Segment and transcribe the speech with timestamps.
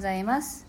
[0.00, 0.66] ございます。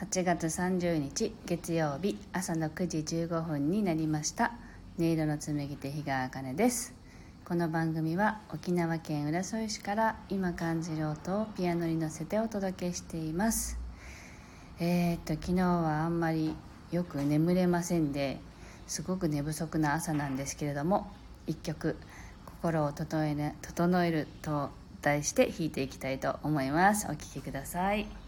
[0.00, 4.52] 8月30日月曜日朝の9時15分になりました。
[5.00, 6.94] 音色の紡ぎ手日川茜です。
[7.44, 13.80] この番組は沖縄県浦添市から今感じる音をピアノに乗せてお届けしています。
[14.78, 16.54] えー、っと昨日はあんまり
[16.92, 18.38] よく眠れませんで
[18.86, 21.10] すごく寝不足な朝なんですけれども
[21.48, 21.96] 一曲
[22.46, 24.70] 心を整える整えると
[25.02, 27.08] 題して弾いていきたいと思います。
[27.10, 28.27] お聴きください。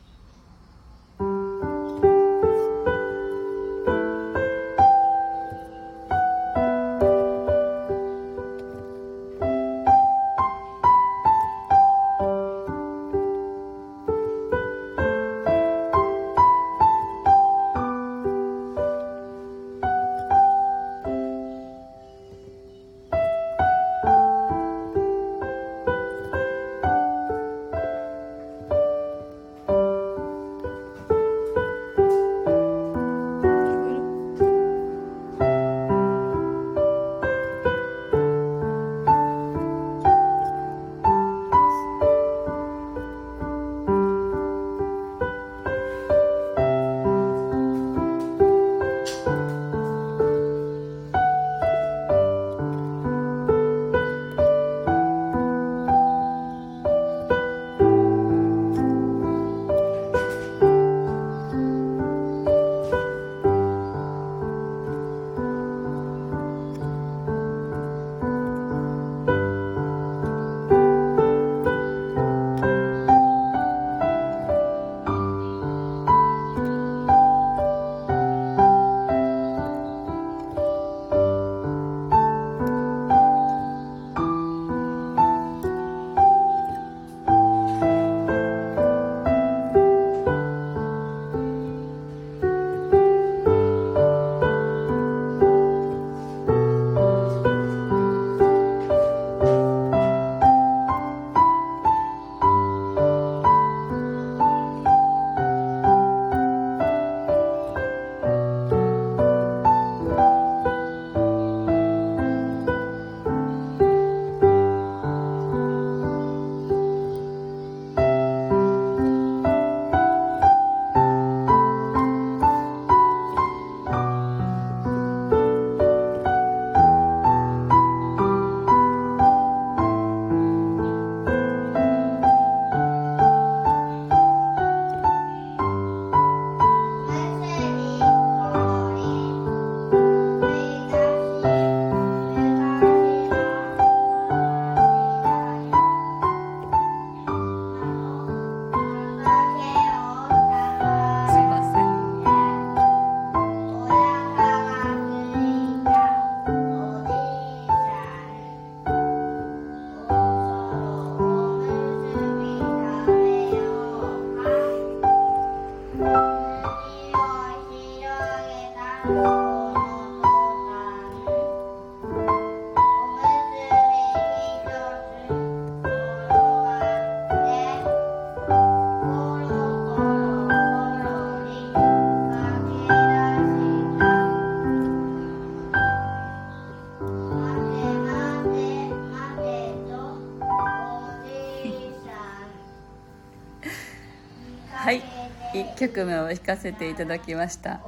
[195.91, 197.81] 曲目を弾かせていただきました。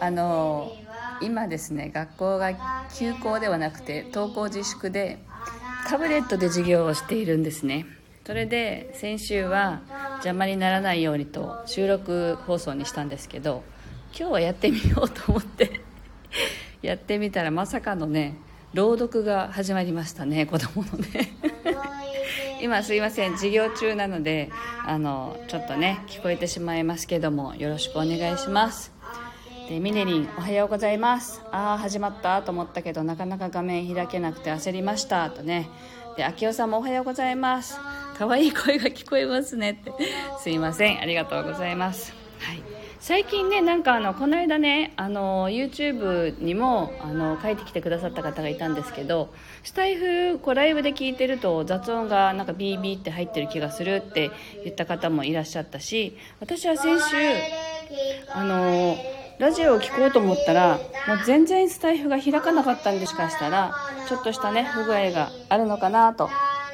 [0.00, 0.72] あの
[1.22, 2.52] 今ですね学校が
[2.94, 5.18] 休校ではなくて登校自粛で
[5.88, 7.86] タブレットで授業をしているんですね。
[8.26, 9.82] それで先週は
[10.16, 13.62] 邪魔にならないようにと収録放送にしたんですけど
[14.18, 15.80] 今日はやってみようと思って
[16.82, 18.36] やってみたらまさかのね
[18.74, 21.55] 朗読が始まりましたね子供のね。
[22.60, 24.50] 今すいません授業中なので
[24.86, 28.92] あのちょっとね聞こえてしまいますけどもよろしくお願いします。
[29.68, 31.42] でミネリンおはようございます。
[31.50, 35.28] ああ始まったと思ったけどなかなか画面開けなくて焦りました。
[35.30, 35.68] とね。
[36.16, 37.78] で秋代さんもおはようございます。
[38.16, 39.92] 可愛い声が聞こえますねって。
[40.38, 41.00] すいません。
[41.00, 42.14] ありがとうございます。
[42.40, 42.75] はい。
[42.98, 49.32] 最近ねなんかあのこの間ねあの YouTube にもあの書いてきてくださった方がいたんですけど
[49.62, 54.30] スタイフこうライブで聞いてると雑音がなんかビービって入ってる気がするって
[54.64, 57.16] 言った方もいらっしゃったし私は先週
[58.32, 58.96] あの
[59.38, 63.74] ラジオを聴こうと思ったらもう全然スタイフが開かなかったんでしかしたら
[64.08, 66.30] ちょっとしたね不具合があるのかなと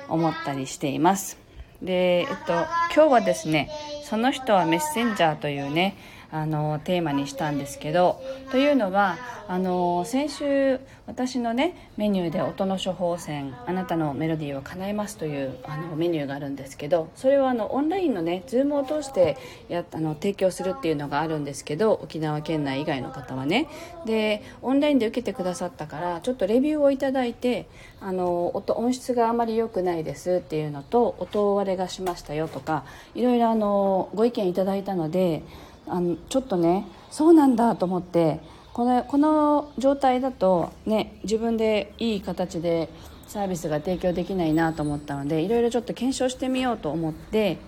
[0.09, 1.39] 思ったりしています。
[1.83, 2.53] で、えっと、
[2.95, 3.69] 今日はですね
[4.03, 5.97] その人はメッセンジャーというね
[6.33, 8.21] あのテーマにしたんですけど
[8.51, 9.19] というのは
[9.49, 19.37] あの先週私のねメニューで音の処方箋あなたのメロディーを叶えますというあのメニューがあるんですけどそれはあのオンラインのね Zoom を通して
[19.69, 23.69] やあの提供するっていうのがあるんですけど沖縄県内以外の方はね。
[24.07, 27.69] でオンラインで受けてくださったからちょっとレビューをいただいて
[28.01, 32.85] あの音音質があまり良くないですっていうのと音割れがしましたよとか
[33.15, 35.43] いろいろあのご意見いただいたので
[35.87, 38.41] あのちょっとねそうなんだと思って
[38.73, 42.89] このこの状態だとね自分でいい形で
[43.27, 47.59] サービスが提供できないなと思ったのでいろいろちょっと検証してみようと思って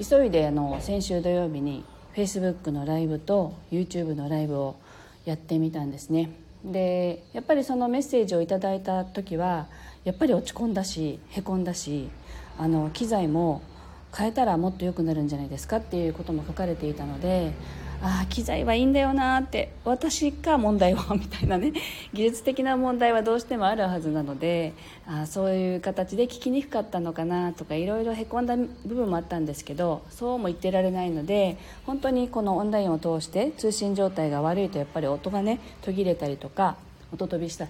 [0.00, 1.84] 急いであの先週土曜日に
[2.14, 4.76] Facebook のライブと YouTube のライブを
[5.24, 6.30] やってみたんですね。
[6.64, 9.66] でやっぱりそのメッセージをいただいた時は
[10.04, 12.08] やっぱり落ち込んだしへこんだし
[12.56, 13.62] あの機材も
[14.16, 17.52] 変えたらもっと良くなるんじゃないですかっていうことも書かれていたので
[18.04, 21.72] ああ機材はいいんだよなって私か問題はみたいなね
[22.12, 24.72] 技術的な問題はどうしてもあるはずなので
[25.06, 31.56] あそういう形で聞きにくかったのかなとかいろいろへこんだ部分もあったんですけどそうも言ってられないので
[31.86, 36.76] 本当にこのオンラインを通して通信状態が悪いとやっぱり音がね途切れたりとか
[37.12, 37.68] 音飛びした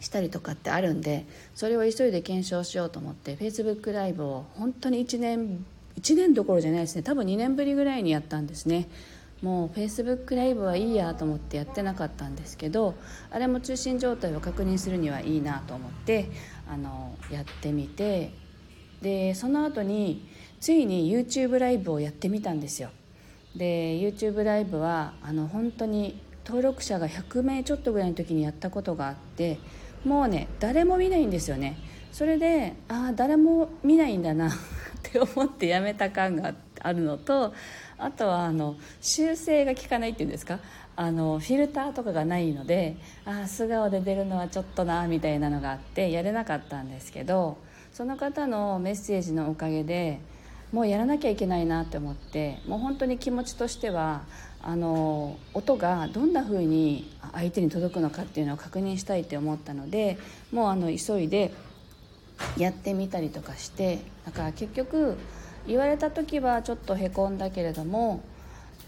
[0.00, 5.64] したりとかってあるんでそれを急いで検証しようと思って Facebook ライブを本当に1年
[6.00, 7.02] 1年どころじゃないですね。
[7.02, 8.88] 多分2年ぶりぐらいにやったんですね。
[9.42, 12.94] もう Facebook ライブはいいやと思ってやってなかったんですけど
[13.30, 16.30] あれも中心状態を確認するにはいいなと思って
[16.68, 18.32] あのやってみて
[19.00, 20.28] でその後に
[20.60, 22.90] ついに YouTube ライブをやってみたんですよ。
[23.56, 29.58] で YouTube ライブはあの本当に登録者が100名ちょっとぐらいの時にやったことがあって
[30.04, 31.76] もうね誰も見ないんですよね。
[32.12, 34.52] それでああ誰も見ないんだな っ
[35.02, 37.54] て思ってやめた感があるのと
[37.98, 40.58] あとはあの修正が効かないっていうんですか？
[40.96, 47.56] あのフィルターとかがないのでああ素顔で出るのはちょっとなみたいなのがあってやれなかったんですけど
[47.92, 50.20] その方のメッセージのおかげで
[50.72, 54.22] もうやらなきゃいけないなって思ってもう本当に気持ちとしては
[54.62, 60.18] あの音がどんな風に相手に届くのかっていうのを確認したいって思ったので
[60.52, 61.52] もうあの急いで
[62.56, 65.16] やってみたりとかしてだから結局
[65.66, 68.22] 言われた時はちょっとへこんだけれども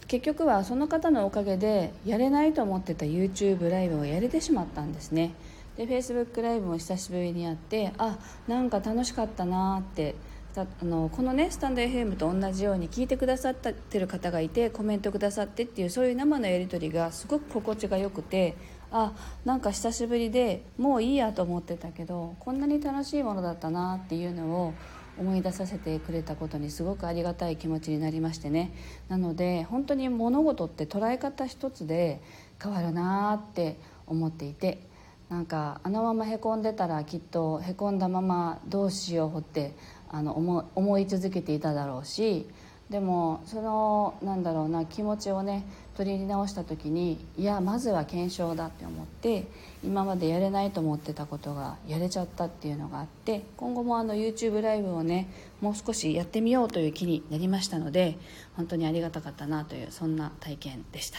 [0.09, 5.33] 結局はその方のおかげでやれないと思ってた YouTube ライブをやれてしまったんですね。
[5.77, 10.15] で Facebook ライブも久しぶりにやってあなんか楽しかったなって
[10.55, 18.55] あのこのねスタンド FM と同じように聞いてくださってる方がいてコメントくださってっていうそういう生のやり取りがすごく心地がよくて
[18.91, 19.13] あ
[19.47, 24.75] なんか久しぶりでもういいやと思ってたけどこんなに楽しいものだったなっていうのを
[25.19, 28.75] 思い出させてくれたことにすごくありがたい気持ちになりましてね。
[29.09, 32.21] なので本当に物事って捉え方一つで
[32.63, 34.87] 変わるなって思っていて
[35.33, 39.75] なんかあのままへこんでたらきっとへこんだままどうしようって
[40.13, 42.47] あの思思い続けていただろうし
[42.91, 45.65] でもそのなんだろうな気持ちをね
[45.97, 49.47] 取り直した時にいやまずは検証だって思って
[49.83, 55.29] 今までやれないと思ってたことがやれちゃったっていうのがあって今後もあの YouTube ライブをね
[55.63, 58.19] もう少しやってみようという気になりましたので
[58.57, 61.19] 本当にありがたかったなというそんな体験でした。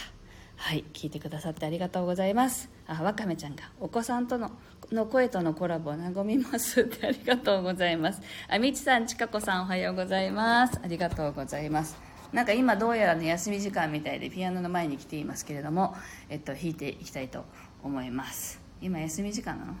[0.56, 4.52] はい聞いてくださってありがとうございますあわかめちゃんがお子さんとの
[4.92, 8.20] の声とのコラボを和みますってありがとうございます。
[8.48, 10.80] あみちさんちかこさんおはようございます。
[10.82, 11.96] ありがとうございます。
[12.32, 15.94] なんか今どうやらね休み時間みたいでピアノの前に来ていますけれども
[16.28, 17.44] えっと弾いていきたいと
[17.82, 18.60] 思います。
[18.82, 19.72] 今休み時間なの、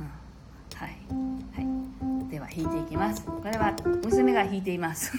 [0.00, 0.06] うん、
[0.74, 0.96] はい、
[1.54, 3.24] はい、では弾いていきます。
[3.24, 5.12] これは娘が弾いています。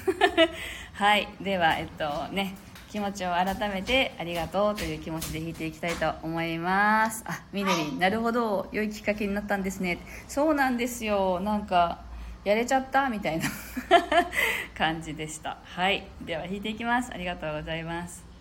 [0.93, 1.27] はい。
[1.41, 2.55] ではえっとね。
[2.89, 7.23] 気持ちを改めてありがとうという気持ちで弾いていきたいと思います。
[7.27, 8.67] あみねりんなるほど。
[8.71, 9.99] 良いきっかけになったんですね。
[10.27, 11.39] そうなんですよ。
[11.41, 11.99] なんか
[12.43, 13.45] やれちゃったみたいな
[14.77, 15.57] 感じでした。
[15.63, 16.07] はい。
[16.21, 17.11] では弾いていきます。
[17.13, 18.36] ありがとうございます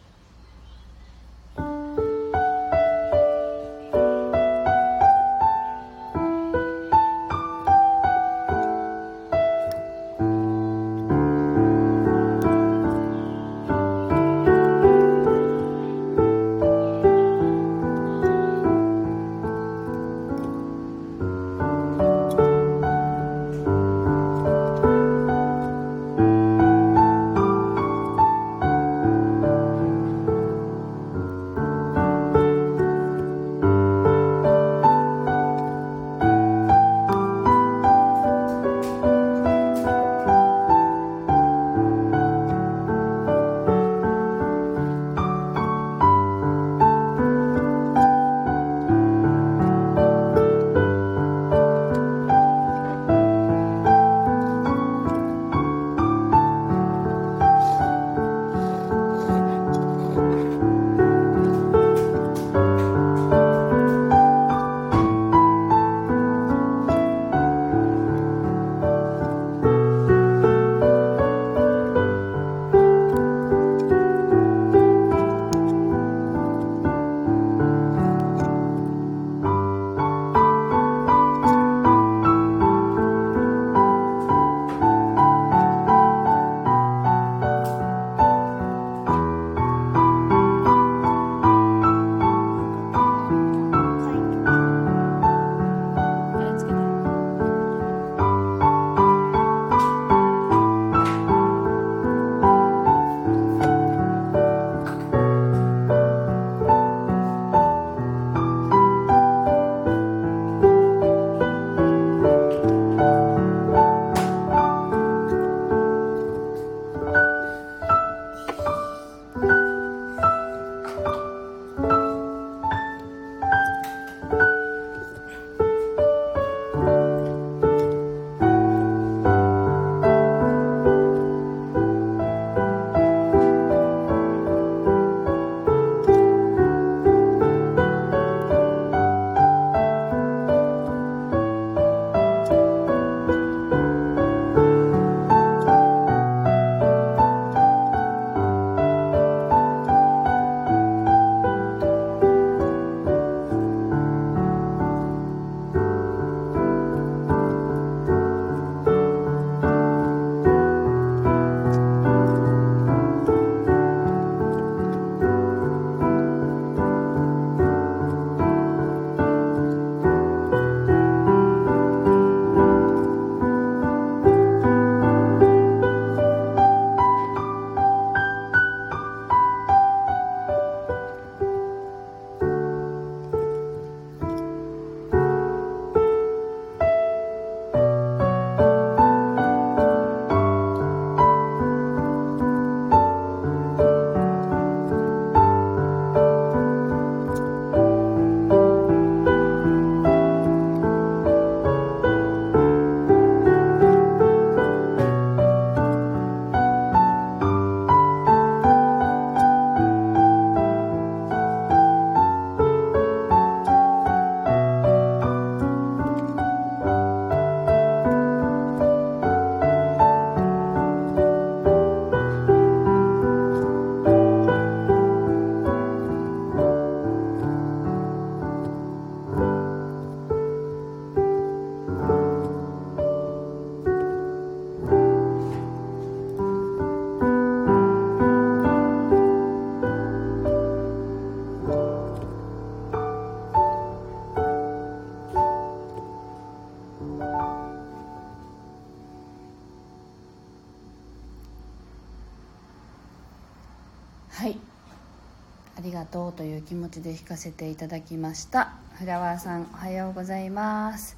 [256.07, 258.73] とうという気持ちで弾かせていただきました。
[258.99, 261.17] フラワーさんおはようございます。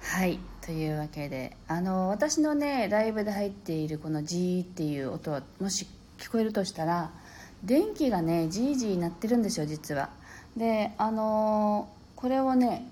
[0.00, 5.86] はいというわけであの私のねライブで入っているこの「ジー」っていう音はもし
[6.18, 7.10] 聞こえるとしたら
[7.64, 10.10] 電気がねジージー鳴ってるんですよ実は。
[10.56, 12.86] であのこれをね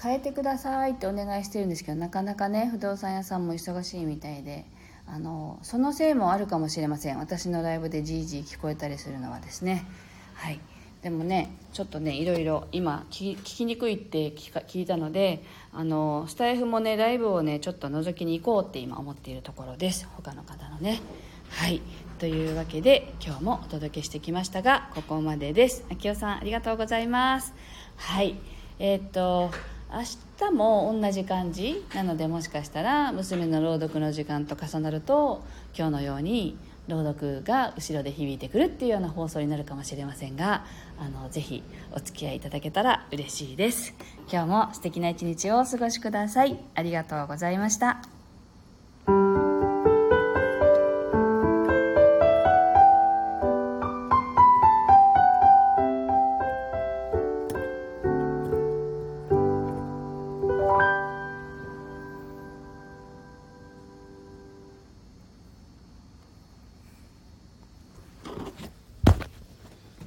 [0.00, 4.64] 変えてくださいってお願いしてるんですけどなかなかね不動産屋さんも忙しいみたいで
[5.06, 7.18] あのそのせいもあるかもしれません。
[7.18, 9.84] 私のライブでジージー聞こえたりするのはですね。
[10.42, 10.58] はい。
[11.02, 20.08] でもねちょっとねいろいろ今聞きにくいって聞いたのであのスタイフもねライブをねちょっと覗きに行こうって今思っているところです。
[20.16, 21.00] 他の方のね。
[21.50, 21.80] はい。
[22.18, 25.84] というわけで今日もお届けしてきましたがここまでです。
[25.92, 27.54] あきおさんありがとうございます。
[27.96, 28.34] はい。
[28.80, 29.50] えー、っと
[29.92, 31.84] 明日も同じ感じ？
[31.94, 35.44] なのでもしかしたら娘の朗読の時間と重なると
[35.76, 36.56] 今日のように
[36.88, 40.64] 朗読が後ろで響いてくるっていうような放送になるかもしれませんが
[40.98, 41.62] あのぜひ
[41.92, 43.94] お付き合いいただけたら嬉しいです。
[44.30, 46.58] 今日も素敵な一日をお過ごしください。
[46.74, 48.21] ありがとうございました。